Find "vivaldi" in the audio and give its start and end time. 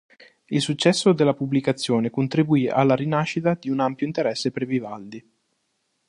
4.65-5.31